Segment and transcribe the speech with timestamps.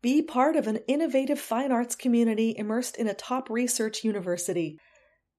[0.00, 4.78] Be part of an innovative fine arts community immersed in a top research university.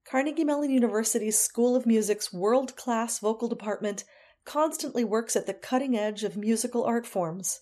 [0.05, 4.03] Carnegie Mellon University's School of Music's world class vocal department
[4.43, 7.61] constantly works at the cutting edge of musical art forms.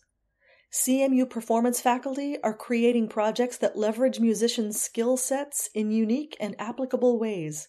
[0.73, 7.19] CMU performance faculty are creating projects that leverage musicians' skill sets in unique and applicable
[7.19, 7.67] ways.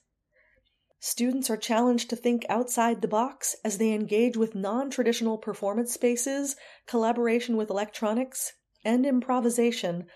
[1.00, 5.92] Students are challenged to think outside the box as they engage with non traditional performance
[5.92, 6.56] spaces,
[6.86, 8.54] collaboration with electronics,
[8.84, 10.06] and improvisation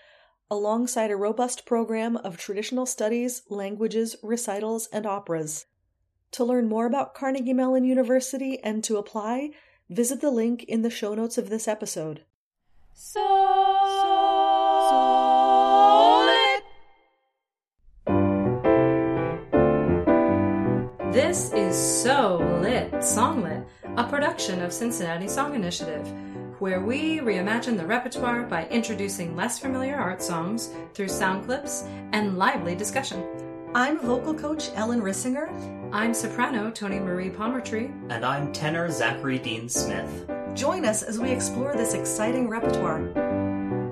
[0.49, 5.65] alongside a robust program of traditional studies, languages, recitals, and operas.
[6.33, 9.51] To learn more about Carnegie Mellon University and to apply,
[9.89, 12.23] visit the link in the show notes of this episode.
[12.93, 13.43] Solid.
[21.11, 23.65] This is So Lit Songlit,
[23.97, 26.11] a production of Cincinnati Song Initiative
[26.63, 32.37] where we reimagine the repertoire by introducing less familiar art songs through sound clips and
[32.37, 33.21] lively discussion.
[33.75, 35.49] I'm vocal coach Ellen Rissinger.
[35.91, 37.91] I'm soprano Toni Marie Palmertree.
[38.09, 40.31] And I'm tenor Zachary Dean Smith.
[40.53, 43.11] Join us as we explore this exciting repertoire.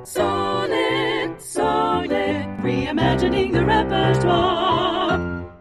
[0.05, 2.09] Solid, solid,
[2.63, 5.51] reimagining the repertoire.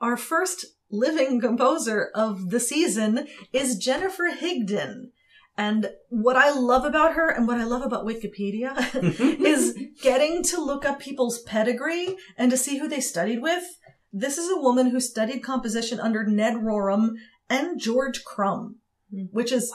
[0.00, 5.10] Our first living composer of the season is Jennifer Higdon.
[5.56, 8.74] And what I love about her and what I love about Wikipedia
[9.44, 13.64] is getting to look up people's pedigree and to see who they studied with.
[14.12, 17.14] This is a woman who studied composition under Ned Rorem
[17.48, 18.76] and George Crumb,
[19.10, 19.24] hmm.
[19.32, 19.72] which is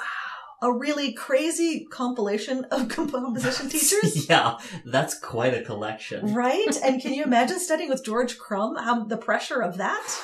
[0.61, 4.27] a really crazy compilation of composition teachers.
[4.29, 6.33] yeah, that's quite a collection.
[6.33, 6.77] Right?
[6.83, 8.75] And can you imagine studying with George Crumb?
[8.75, 10.21] How the pressure of that?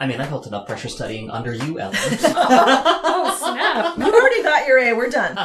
[0.00, 1.96] I mean, I felt enough pressure studying under you, Ellen.
[2.00, 3.98] oh, snap.
[3.98, 4.92] You already got your A.
[4.92, 5.36] We're done.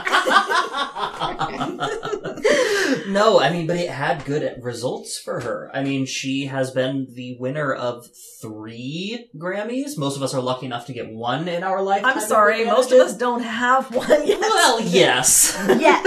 [3.07, 5.69] no, I mean, but it had good results for her.
[5.73, 8.07] I mean, she has been the winner of
[8.41, 9.97] three Grammys.
[9.97, 12.03] Most of us are lucky enough to get one in our life.
[12.05, 14.39] I'm sorry, most of us don't have one yet.
[14.39, 15.57] Well, yes.
[15.79, 16.05] Yet.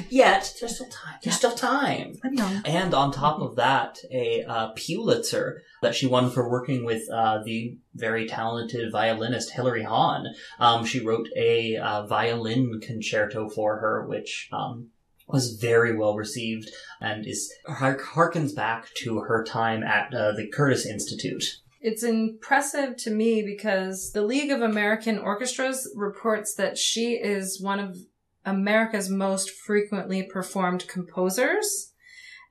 [0.10, 0.54] Yet.
[0.60, 1.14] There's still time.
[1.22, 2.14] There's still time.
[2.24, 2.62] I'm.
[2.64, 7.42] And on top of that, a uh, Pulitzer that she won for working with uh,
[7.44, 10.26] the very talented violinist Hilary Hahn.
[10.58, 14.88] Um, she wrote a uh, violin concerto for her, which um,
[15.32, 16.70] was very well received
[17.00, 21.60] and is harkens back to her time at uh, the Curtis Institute.
[21.80, 27.80] It's impressive to me because the League of American Orchestras reports that she is one
[27.80, 27.96] of
[28.44, 31.92] America's most frequently performed composers.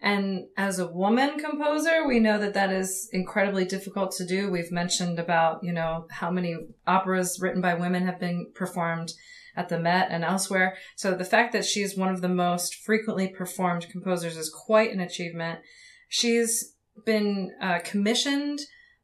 [0.02, 4.50] And as a woman composer, we know that that is incredibly difficult to do.
[4.50, 6.56] We've mentioned about, you know, how many
[6.88, 9.12] operas written by women have been performed
[9.60, 10.78] at the Met and elsewhere.
[10.96, 15.02] So the fact that she's one of the most frequently performed composers is quite an
[15.02, 15.60] achievement.
[16.08, 16.76] She's
[17.06, 18.60] been uh, commissioned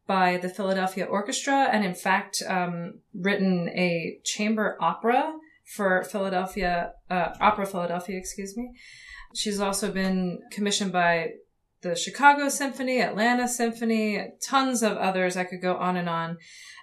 [0.07, 5.33] by the Philadelphia Orchestra and in fact um, written a chamber opera
[5.75, 8.71] for Philadelphia, uh, Opera Philadelphia, excuse me.
[9.35, 11.31] She's also been commissioned by
[11.85, 15.37] the Chicago Symphony, Atlanta Symphony, tons of others.
[15.37, 16.37] I could go on and on.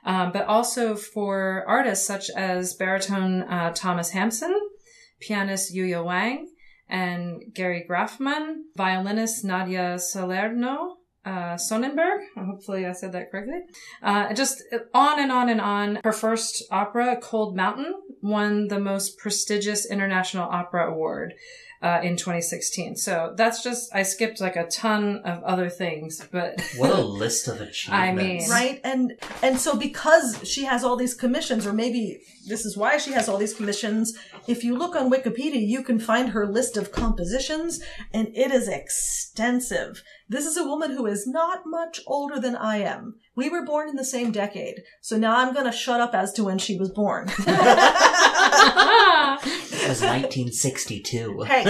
[0.04, 4.54] Um, but also for artists such as baritone uh, Thomas Hampson,
[5.20, 6.48] pianist Yuja Wang,
[6.88, 12.20] and Gary Graffman, violinist Nadja Salerno, uh, Sonnenberg.
[12.36, 13.60] Hopefully I said that correctly.
[14.02, 14.62] Uh, just
[14.94, 15.98] on and on and on.
[16.04, 17.92] Her first opera, Cold Mountain,
[18.22, 21.34] won the most prestigious International Opera Award.
[21.82, 22.94] Uh, in 2016.
[22.94, 26.62] So that's just, I skipped like a ton of other things, but.
[26.76, 27.88] what a list of achievements.
[27.90, 28.48] I mean.
[28.48, 28.80] Right?
[28.84, 33.10] And, and so because she has all these commissions, or maybe this is why she
[33.14, 34.16] has all these commissions,
[34.46, 37.80] if you look on Wikipedia, you can find her list of compositions,
[38.12, 40.04] and it is extensive.
[40.28, 43.16] This is a woman who is not much older than I am.
[43.34, 46.44] We were born in the same decade, so now I'm gonna shut up as to
[46.44, 47.30] when she was born.
[49.86, 51.42] it was 1962.
[51.42, 51.64] Hey.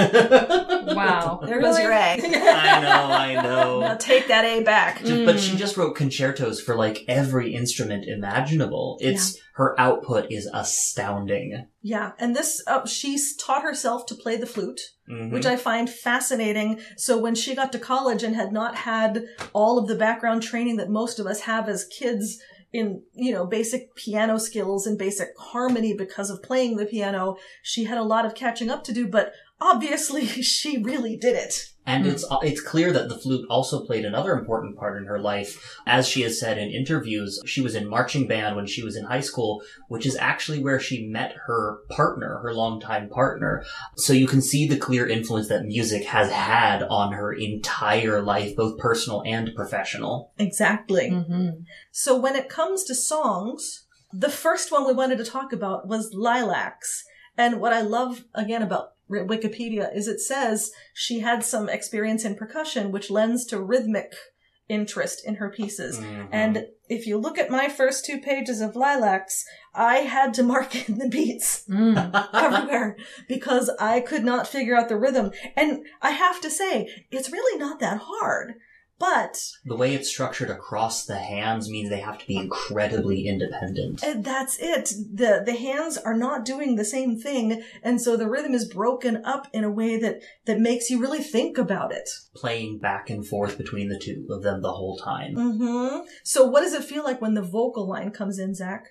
[0.94, 1.40] wow.
[1.44, 1.96] There goes your A.
[1.96, 3.80] I know, I know.
[3.82, 5.02] Now take that A back.
[5.04, 8.96] Just, but she just wrote concertos for like every instrument imaginable.
[9.00, 11.66] It's her output is astounding.
[11.82, 14.80] Yeah, and this uh, she's taught herself to play the flute,
[15.10, 15.30] Mhm.
[15.32, 16.80] which I find fascinating.
[16.96, 20.76] So when she got to college and had not had all of the background training
[20.76, 22.38] that most of us have as kids
[22.72, 27.84] in, you know, basic piano skills and basic harmony because of playing the piano, she
[27.84, 31.68] had a lot of catching up to do, but obviously she really did it.
[31.84, 35.80] And it's it's clear that the flute also played another important part in her life.
[35.84, 39.04] As she has said in interviews, she was in marching band when she was in
[39.04, 43.64] high school, which is actually where she met her partner, her longtime partner.
[43.96, 48.54] So you can see the clear influence that music has had on her entire life,
[48.54, 50.32] both personal and professional.
[50.38, 51.10] Exactly.
[51.10, 51.62] Mm-hmm.
[51.90, 56.14] So when it comes to songs, the first one we wanted to talk about was
[56.14, 57.04] Lilacs.
[57.36, 62.34] And what I love again about Wikipedia is it says she had some experience in
[62.34, 64.12] percussion, which lends to rhythmic
[64.68, 65.98] interest in her pieces.
[65.98, 66.28] Mhm.
[66.32, 69.44] And if you look at my first two pages of Lilacs,
[69.74, 72.10] I had to mark in the beats Mm.
[72.32, 72.96] everywhere
[73.28, 75.32] because I could not figure out the rhythm.
[75.56, 78.54] And I have to say, it's really not that hard.
[78.98, 84.02] But the way it's structured across the hands means they have to be incredibly independent.
[84.02, 84.92] And that's it.
[85.12, 89.24] The the hands are not doing the same thing, and so the rhythm is broken
[89.24, 92.08] up in a way that that makes you really think about it.
[92.36, 95.34] Playing back and forth between the two of them the whole time.
[95.34, 96.06] Mm-hmm.
[96.22, 98.86] So what does it feel like when the vocal line comes in, Zach?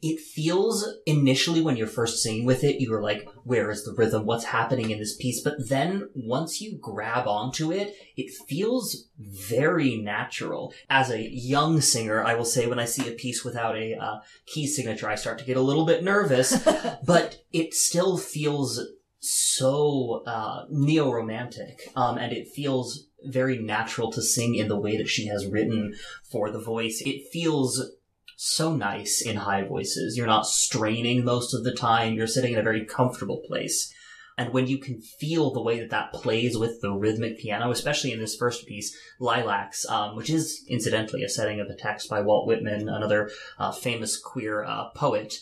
[0.00, 4.26] it feels initially when you're first singing with it, you're like, where is the rhythm?
[4.26, 5.42] What's happening in this piece?
[5.42, 9.08] But then once you grab onto it, it feels
[9.48, 10.72] very natural.
[10.88, 14.20] As a young singer, I will say when I see a piece without a uh,
[14.46, 16.56] key signature, I start to get a little bit nervous,
[17.04, 18.80] but it still feels
[19.20, 25.08] so uh, neo-romantic, um, and it feels very natural to sing in the way that
[25.08, 25.94] she has written
[26.30, 27.00] for the voice.
[27.06, 27.92] It feels
[28.36, 30.16] so nice in high voices.
[30.16, 32.14] You're not straining most of the time.
[32.14, 33.94] You're sitting in a very comfortable place.
[34.38, 38.12] And when you can feel the way that that plays with the rhythmic piano, especially
[38.12, 42.22] in this first piece, Lilacs, um, which is incidentally a setting of a text by
[42.22, 45.34] Walt Whitman, another uh, famous queer uh, poet,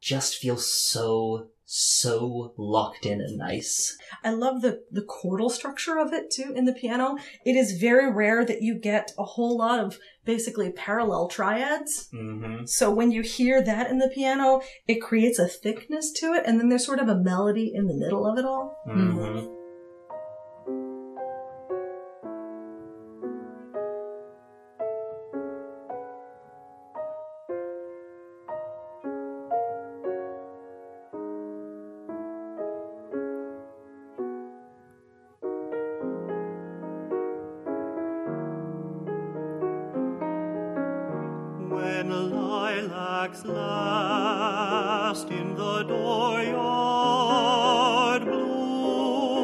[0.00, 3.98] just feels so, so locked in and nice.
[4.24, 7.18] I love the the chordal structure of it too in the piano.
[7.44, 12.08] It is very rare that you get a whole lot of basically parallel triads.
[12.10, 16.44] hmm So when you hear that in the piano, it creates a thickness to it,
[16.46, 18.80] and then there's sort of a melody in the middle of it all.
[18.86, 19.57] hmm
[41.98, 46.64] When lilacs last in the dooryard
[48.24, 49.42] bloomed,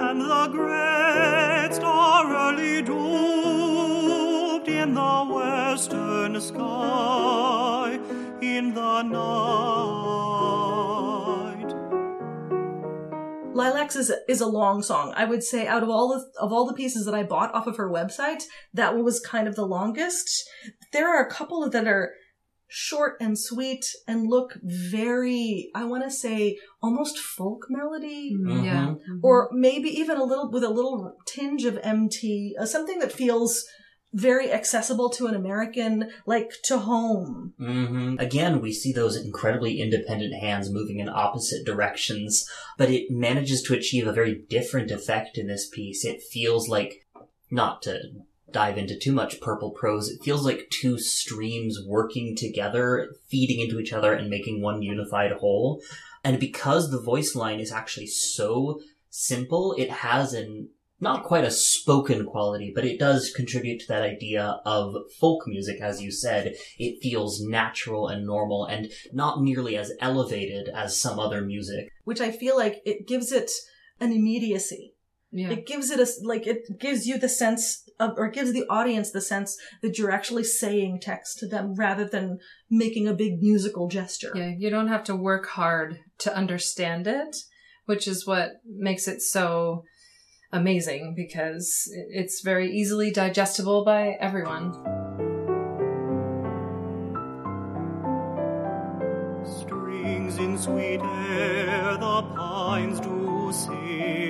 [0.00, 7.98] and the great star early drooped in the western sky
[8.40, 10.36] in the night.
[13.56, 15.14] Lilacs is is a long song.
[15.16, 17.66] I would say out of all the of all the pieces that I bought off
[17.66, 18.44] of her website,
[18.74, 20.48] that one was kind of the longest.
[20.92, 22.12] There are a couple that are
[22.68, 28.94] short and sweet and look very I want to say almost folk melody Mm, Yeah.
[29.08, 29.20] Mhm.
[29.22, 33.64] or maybe even a little with a little tinge of MT, uh, something that feels
[34.12, 37.54] very accessible to an American like to home.
[37.58, 42.48] hmm Again, we see those incredibly independent hands moving in opposite directions,
[42.78, 46.04] but it manages to achieve a very different effect in this piece.
[46.04, 47.06] It feels like,
[47.50, 48.00] not to
[48.56, 53.78] dive into too much purple prose, it feels like two streams working together, feeding into
[53.78, 55.82] each other and making one unified whole.
[56.24, 58.80] And because the voice line is actually so
[59.10, 64.02] simple, it has an not quite a spoken quality, but it does contribute to that
[64.02, 66.54] idea of folk music, as you said.
[66.78, 71.90] It feels natural and normal and not nearly as elevated as some other music.
[72.04, 73.50] which I feel like it gives it
[74.00, 74.95] an immediacy.
[75.32, 75.50] Yeah.
[75.50, 79.10] It gives it a like it gives you the sense of or gives the audience
[79.10, 82.38] the sense that you're actually saying text to them rather than
[82.70, 84.32] making a big musical gesture.
[84.34, 87.36] Yeah, you don't have to work hard to understand it,
[87.86, 89.84] which is what makes it so
[90.52, 94.72] amazing because it's very easily digestible by everyone.
[99.44, 104.25] Strings in sweet air, the pines do sing.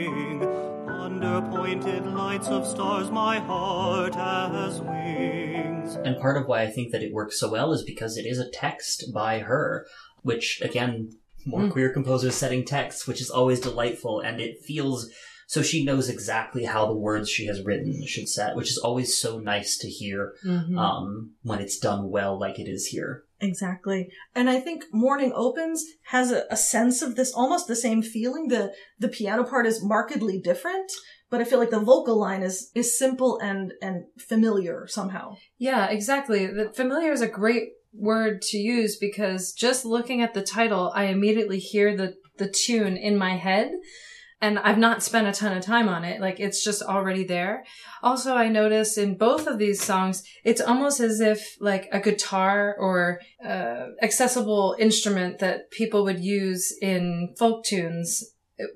[1.26, 5.96] Under pointed lights of stars, my heart has wings.
[5.96, 8.38] And part of why I think that it works so well is because it is
[8.38, 9.88] a text by her,
[10.22, 11.10] which again,
[11.44, 11.72] more Mm.
[11.72, 15.10] queer composers setting texts, which is always delightful, and it feels
[15.48, 19.16] so she knows exactly how the words she has written should set, which is always
[19.18, 20.76] so nice to hear Mhm.
[20.78, 23.24] um, when it's done well, like it is here.
[23.40, 24.08] Exactly.
[24.34, 28.48] And I think Morning Opens has a, a sense of this almost the same feeling.
[28.48, 30.90] The the piano part is markedly different,
[31.30, 35.36] but I feel like the vocal line is is simple and and familiar somehow.
[35.58, 36.46] Yeah, exactly.
[36.46, 41.04] The familiar is a great word to use because just looking at the title, I
[41.04, 43.70] immediately hear the the tune in my head.
[44.46, 46.20] And I've not spent a ton of time on it.
[46.20, 47.64] Like it's just already there.
[48.00, 52.76] Also, I notice in both of these songs, it's almost as if like a guitar
[52.78, 58.22] or uh, accessible instrument that people would use in folk tunes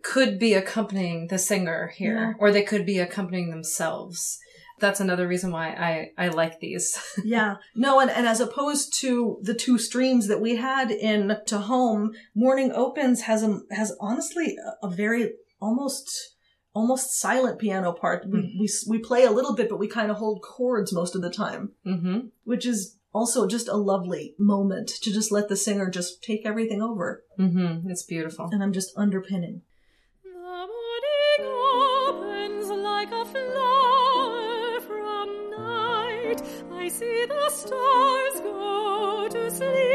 [0.02, 2.32] could be accompanying the singer here, Yeah.
[2.40, 4.38] or they could be accompanying themselves.
[4.80, 6.98] That's another reason why I, I like these.
[7.24, 7.56] yeah.
[7.76, 12.12] No, and, and as opposed to the two streams that we had in To Home,
[12.34, 16.34] Morning Opens has a has honestly a, a very almost
[16.72, 18.24] almost silent piano part.
[18.28, 21.22] We, we we play a little bit, but we kind of hold chords most of
[21.22, 22.18] the time, mm-hmm.
[22.44, 26.80] which is also just a lovely moment to just let the singer just take everything
[26.80, 27.90] over, Mm-hmm.
[27.90, 28.48] It's beautiful.
[28.52, 29.62] and I'm just underpinning.
[30.22, 31.42] The morning
[31.74, 36.42] opens like a flower from night.
[36.72, 39.89] I see the stars go to sleep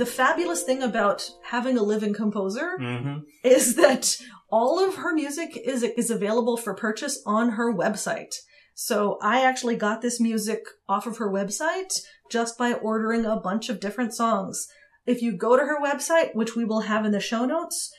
[0.00, 3.18] The fabulous thing about having a living composer Mm-hmm.
[3.44, 4.16] is that
[4.50, 8.34] all of her music is is available for purchase on her website.
[8.74, 13.68] So I actually got this music off of her website just by ordering a bunch
[13.68, 14.66] of different songs.
[15.04, 17.92] If you go to her website, which we will have in the show notes,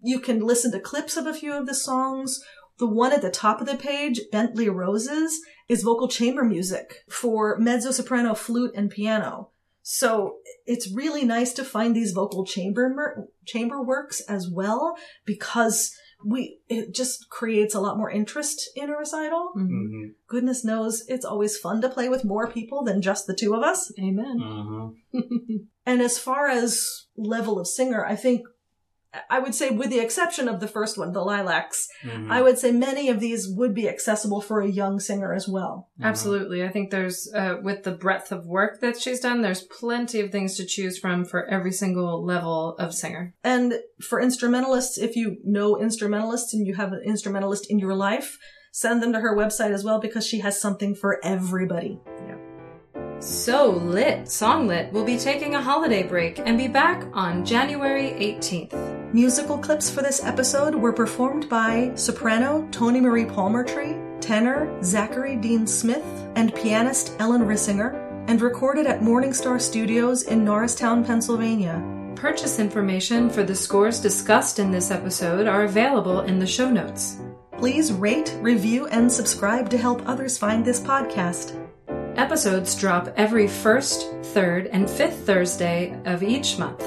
[0.00, 2.40] you can listen to clips of a few of the songs.
[2.78, 7.58] The one at the top of the page, Bentley Roses, is vocal chamber music for
[7.58, 9.48] mezzo soprano, flute, and piano.
[9.82, 10.36] So
[10.66, 15.92] it's really nice to find these vocal chamber mer- chamber works as well because
[16.24, 19.52] we it just creates a lot more interest in a recital.
[19.56, 19.66] Mhm.
[19.68, 20.08] Mm-hmm.
[20.28, 23.62] Goodness knows it's always fun to play with more people than just the two of
[23.62, 23.92] us.
[23.98, 24.38] Amen.
[24.40, 25.56] Mm-hmm.
[25.84, 28.42] And as far as level of singer, I think
[29.28, 32.32] I would say with the exception of the first one, the Lilacs, Mm-hmm.
[32.32, 35.88] I would say many of these would be accessible for a young singer as well.
[36.02, 36.64] Absolutely.
[36.64, 40.30] I think there's, uh, with the breadth of work that she's done, there's plenty of
[40.30, 43.34] things to choose from for every single level of singer.
[43.44, 48.38] And for instrumentalists, if you know instrumentalists and you have an instrumentalist in your life,
[48.72, 52.00] send them to her website as well because she has something for everybody.
[53.20, 58.10] So Lit, Song Lit, will be taking a holiday break and be back on January
[58.18, 59.01] 18th.
[59.14, 65.66] Musical clips for this episode were performed by soprano Toni Marie Palmertree, tenor Zachary Dean
[65.66, 66.02] Smith,
[66.34, 67.92] and pianist Ellen Rissinger,
[68.26, 71.84] and recorded at Morningstar Studios in Norristown, Pennsylvania.
[72.16, 77.18] Purchase information for the scores discussed in this episode are available in the show notes.
[77.58, 81.54] Please rate, review, and subscribe to help others find this podcast.
[82.16, 86.82] Episodes drop every first, third, and fifth Thursday of each month.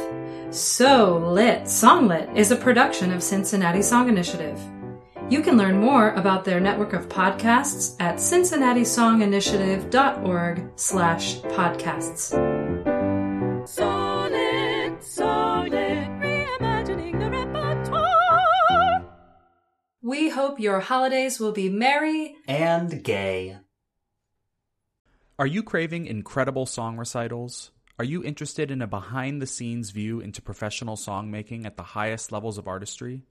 [0.55, 4.57] So Lit, Song Lit is a production of Cincinnati Song Initiative.
[5.29, 12.29] You can learn more about their network of podcasts at cincinnatisonginitiative.org slash podcasts.
[13.67, 19.05] Sonnet, sonnet, reimagining the repertoire.
[20.01, 23.57] We hope your holidays will be merry And gay.
[25.37, 27.71] Are you craving incredible song recitals?
[27.97, 32.29] Are you interested in a behind the scenes view into professional songmaking at the highest
[32.29, 33.21] levels of artistry?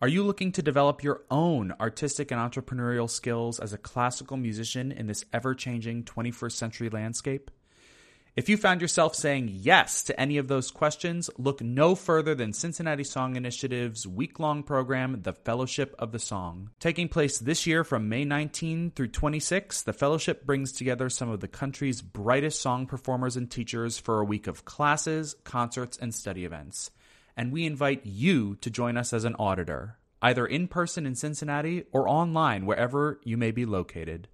[0.00, 4.90] Are you looking to develop your own artistic and entrepreneurial skills as a classical musician
[4.90, 7.48] in this ever changing 21st century landscape?
[8.34, 12.54] If you found yourself saying yes to any of those questions, look no further than
[12.54, 16.70] Cincinnati Song Initiative's week long program, The Fellowship of the Song.
[16.80, 21.40] Taking place this year from May 19 through 26, the fellowship brings together some of
[21.40, 26.46] the country's brightest song performers and teachers for a week of classes, concerts, and study
[26.46, 26.90] events.
[27.36, 31.84] And we invite you to join us as an auditor, either in person in Cincinnati
[31.92, 34.28] or online wherever you may be located.